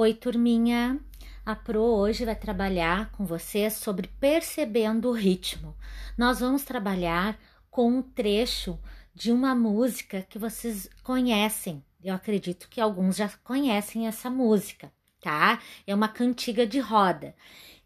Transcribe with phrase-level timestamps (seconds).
[0.00, 1.00] Oi, turminha!
[1.44, 5.76] A Pro hoje vai trabalhar com vocês sobre percebendo o ritmo.
[6.16, 7.36] Nós vamos trabalhar
[7.68, 8.78] com um trecho
[9.12, 11.84] de uma música que vocês conhecem.
[12.00, 15.60] Eu acredito que alguns já conhecem essa música, tá?
[15.84, 17.34] É uma cantiga de roda,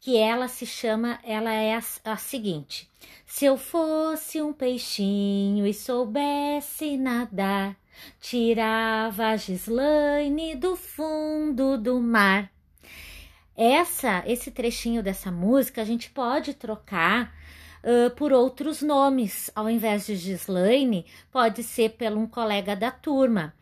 [0.00, 2.88] que ela se chama, ela é a, a seguinte:
[3.26, 7.76] Se eu fosse um peixinho e soubesse nadar,
[8.20, 12.50] tirava a Gislaine do fundo do mar.
[13.56, 17.34] Essa, esse trechinho dessa música a gente pode trocar
[17.82, 19.50] uh, por outros nomes.
[19.54, 23.52] Ao invés de Gislaine, pode ser pelo um colega da turma.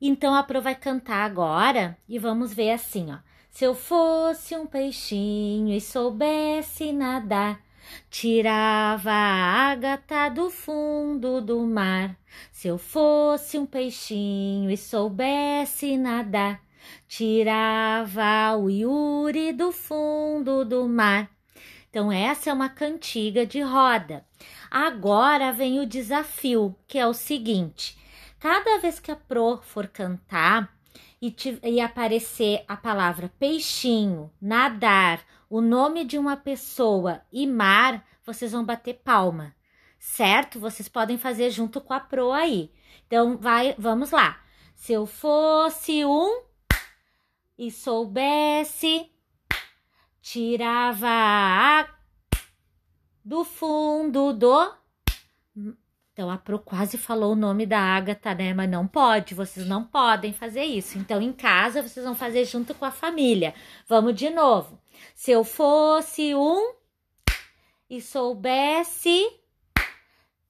[0.00, 3.27] Então a Pro vai cantar agora e vamos ver assim, ó.
[3.50, 7.60] Se eu fosse um peixinho e soubesse nadar,
[8.10, 12.16] Tirava a ágata do fundo do mar.
[12.52, 16.60] Se eu fosse um peixinho e soubesse nadar,
[17.06, 21.30] tirava o Yuri do fundo do mar.
[21.90, 24.24] Então, essa é uma cantiga de roda.
[24.70, 27.96] Agora vem o desafio, que é o seguinte:
[28.38, 30.77] cada vez que a Pro for cantar
[31.20, 38.04] e, te, e aparecer a palavra peixinho, nadar o nome de uma pessoa e mar,
[38.24, 39.54] vocês vão bater palma,
[39.98, 40.60] certo?
[40.60, 42.70] Vocês podem fazer junto com a pro aí.
[43.06, 44.40] Então, vai, vamos lá.
[44.74, 46.42] Se eu fosse um
[47.58, 49.10] e soubesse,
[50.20, 51.88] tirava a
[53.24, 54.74] do fundo do.
[56.18, 58.52] Então, a Pro quase falou o nome da Agatha, né?
[58.52, 60.98] Mas não pode, vocês não podem fazer isso.
[60.98, 63.54] Então, em casa, vocês vão fazer junto com a família.
[63.86, 64.82] Vamos de novo.
[65.14, 66.74] Se eu fosse um
[67.88, 69.30] e soubesse,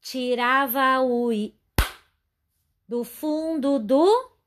[0.00, 1.54] tirava o i
[2.88, 4.37] do fundo do.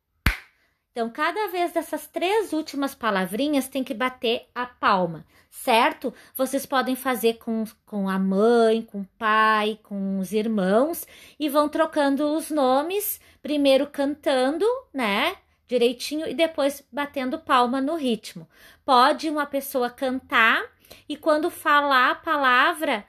[0.91, 6.13] Então, cada vez dessas três últimas palavrinhas tem que bater a palma, certo?
[6.35, 11.07] Vocês podem fazer com, com a mãe, com o pai, com os irmãos
[11.39, 15.37] e vão trocando os nomes, primeiro cantando, né?
[15.71, 18.45] direitinho e depois batendo palma no ritmo.
[18.83, 20.61] Pode uma pessoa cantar
[21.07, 23.05] e quando falar a palavra,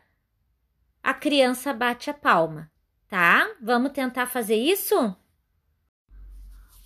[1.02, 2.70] a criança bate a palma,
[3.08, 3.50] tá?
[3.60, 5.16] Vamos tentar fazer isso?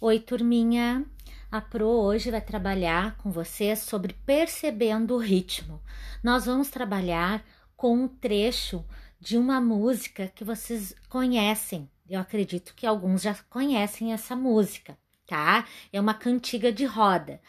[0.08, 1.04] Oi, turminha.
[1.50, 5.82] A Pro hoje vai trabalhar com vocês sobre percebendo o ritmo.
[6.22, 7.44] Nós vamos trabalhar
[7.76, 8.84] com um trecho
[9.18, 11.90] de uma música que vocês conhecem.
[12.08, 14.96] Eu acredito que alguns já conhecem essa música
[15.26, 15.66] tá?
[15.92, 17.40] É uma cantiga de roda,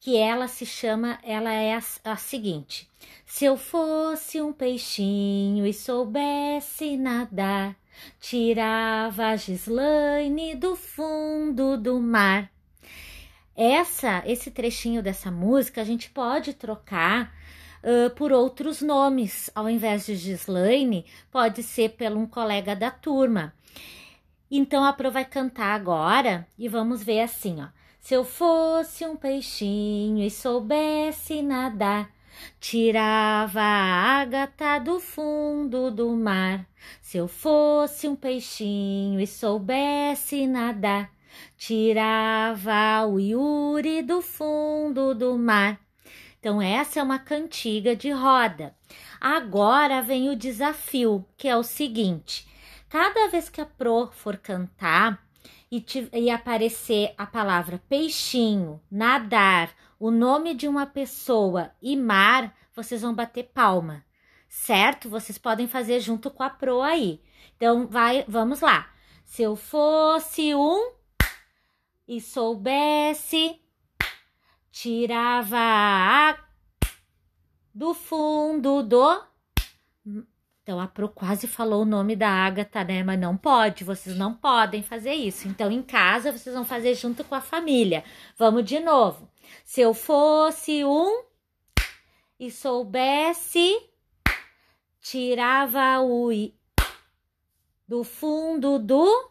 [0.00, 2.88] que ela se chama, ela é a, a seguinte:
[3.24, 7.76] Se eu fosse um peixinho e soubesse nadar,
[8.20, 12.50] tirava Gislaine do fundo do mar.
[13.56, 17.34] Essa, esse trechinho dessa música a gente pode trocar
[17.82, 19.50] uh, por outros nomes.
[19.54, 23.52] Ao invés de Gislaine, pode ser pelo um colega da turma.
[24.50, 27.68] Então a Pro vai cantar agora e vamos ver assim, ó.
[28.00, 32.10] Se eu fosse um peixinho e soubesse nadar,
[32.60, 36.66] tirava a ágata do fundo do mar.
[37.00, 41.10] Se eu fosse um peixinho e soubesse nadar,
[41.56, 45.80] tirava o Yuri do fundo do mar.
[46.38, 48.74] Então, essa é uma cantiga de roda.
[49.20, 52.48] Agora vem o desafio, que é o seguinte:
[52.88, 55.22] Cada vez que a Pro for cantar
[55.70, 62.54] e, te, e aparecer a palavra peixinho, nadar, o nome de uma pessoa e mar,
[62.74, 64.04] vocês vão bater palma,
[64.48, 65.08] certo?
[65.08, 67.22] Vocês podem fazer junto com a Pro aí.
[67.56, 68.90] Então, vai, vamos lá.
[69.24, 70.92] Se eu fosse um
[72.08, 73.60] e soubesse,
[74.72, 76.38] tirava a
[77.72, 79.22] do fundo do
[80.62, 83.02] então a Pro quase falou o nome da Agatha, né?
[83.02, 85.48] Mas não pode, vocês não podem fazer isso.
[85.48, 88.04] Então em casa vocês vão fazer junto com a família.
[88.36, 89.28] Vamos de novo.
[89.64, 91.24] Se eu fosse um
[92.38, 93.80] e soubesse,
[95.00, 96.54] tirava o i
[97.88, 99.30] do fundo do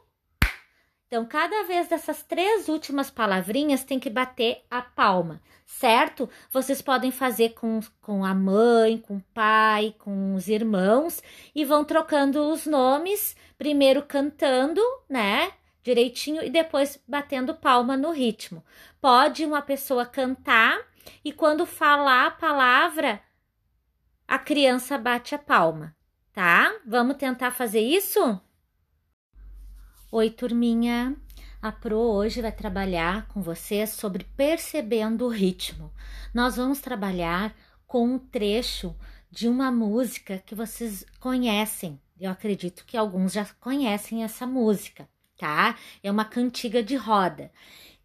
[1.09, 6.29] então, cada vez dessas três últimas palavrinhas tem que bater a palma, certo?
[6.51, 11.19] Vocês podem fazer com, com a mãe, com o pai, com os irmãos
[11.56, 14.79] e vão trocando os nomes, primeiro cantando,
[15.09, 15.51] né?
[15.81, 18.63] Direitinho e depois batendo palma no ritmo.
[19.01, 20.77] Pode uma pessoa cantar
[21.25, 23.19] e quando falar a palavra,
[24.27, 25.95] a criança bate a palma,
[26.31, 26.71] tá?
[26.85, 28.39] Vamos tentar fazer isso?
[30.11, 31.15] Oi, turminha.
[31.61, 35.94] A Pro hoje vai trabalhar com vocês sobre percebendo o ritmo.
[36.33, 38.95] Nós vamos trabalhar com um trecho
[39.29, 42.01] de uma música que vocês conhecem.
[42.19, 45.07] Eu acredito que alguns já conhecem essa música,
[45.38, 45.77] tá?
[46.01, 47.51] É uma cantiga de roda,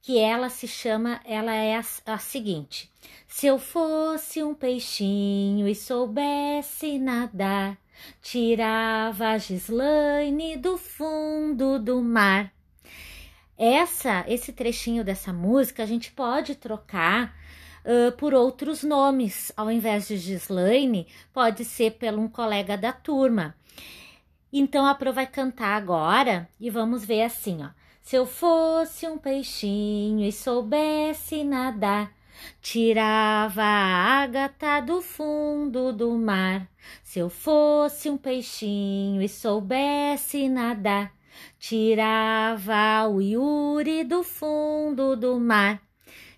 [0.04, 2.92] que ela se chama, ela é a, a seguinte:
[3.26, 7.78] Se eu fosse um peixinho e soubesse nadar,
[8.20, 12.52] tirava a Gislaine do fundo do mar.
[13.56, 17.34] Essa, esse trechinho dessa música a gente pode trocar
[17.82, 19.52] uh, por outros nomes.
[19.56, 23.56] Ao invés de Gislaine, pode ser pelo um colega da turma.
[24.52, 27.83] Então a Pro vai cantar agora e vamos ver assim, ó.
[28.04, 32.12] Se eu fosse um peixinho e soubesse nadar,
[32.60, 36.68] tirava a ágata do fundo do mar.
[37.02, 41.14] Se eu fosse um peixinho e soubesse nadar,
[41.58, 45.80] tirava o Yuri do fundo do mar.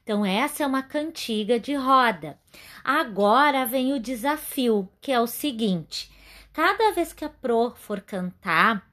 [0.04, 2.38] Então, essa é uma cantiga de roda.
[2.84, 6.12] Agora vem o desafio, que é o seguinte:
[6.52, 8.86] cada vez que a Pro for cantar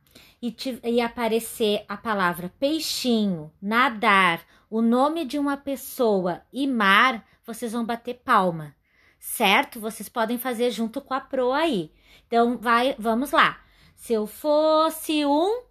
[0.43, 7.25] e, te, e aparecer a palavra peixinho, nadar, o nome de uma pessoa e mar,
[7.45, 8.75] vocês vão bater palma,
[9.17, 9.79] certo?
[9.79, 11.93] Vocês podem fazer junto com a Pro aí.
[12.27, 13.63] Então, vai, vamos lá.
[13.95, 15.63] Se eu fosse um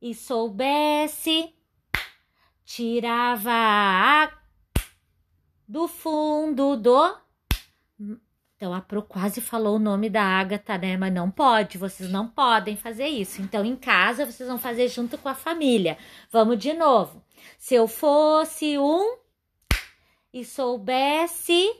[0.00, 1.52] e soubesse,
[2.64, 4.32] tirava a
[5.66, 7.25] do fundo do.
[8.56, 10.96] Então a Pro quase falou o nome da Agatha, né?
[10.96, 13.42] Mas não pode, vocês não podem fazer isso.
[13.42, 15.98] Então em casa vocês vão fazer junto com a família.
[16.32, 17.22] Vamos de novo.
[17.58, 19.18] Se eu fosse um
[20.32, 21.70] e soubesse,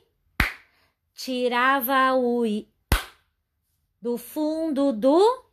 [1.15, 2.69] tirava o i
[4.01, 5.46] do fundo do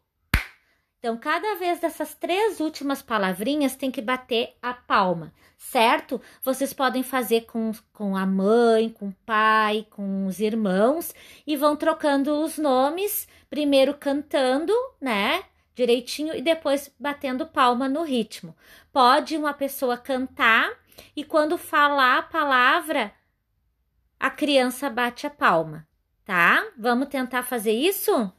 [1.03, 6.21] então, cada vez dessas três últimas palavrinhas tem que bater a palma, certo?
[6.41, 11.13] Vocês podem fazer com, com a mãe, com o pai, com os irmãos
[11.45, 14.71] e vão trocando os nomes, primeiro cantando,
[15.01, 15.43] né?
[15.75, 18.55] Direitinho e depois batendo palma no ritmo.
[18.89, 20.71] Pode uma pessoa cantar
[21.13, 23.13] e quando falar a palavra,
[24.17, 25.85] a criança bate a palma,
[26.23, 26.65] tá?
[26.77, 28.31] Vamos tentar fazer isso?